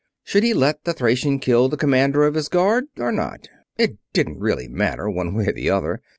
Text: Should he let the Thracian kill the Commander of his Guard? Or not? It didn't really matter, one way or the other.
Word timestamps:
Should 0.23 0.41
he 0.41 0.55
let 0.55 0.83
the 0.83 0.93
Thracian 0.93 1.37
kill 1.37 1.69
the 1.69 1.77
Commander 1.77 2.25
of 2.25 2.33
his 2.33 2.49
Guard? 2.49 2.85
Or 2.97 3.11
not? 3.11 3.47
It 3.77 3.99
didn't 4.13 4.39
really 4.39 4.67
matter, 4.67 5.07
one 5.11 5.35
way 5.35 5.45
or 5.45 5.53
the 5.53 5.69
other. 5.69 6.01